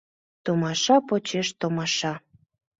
[0.43, 2.13] ТОМАША ПОЧЕШ ТОМАША